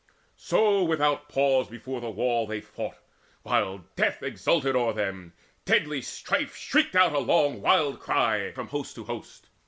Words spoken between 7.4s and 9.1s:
wild cry from host to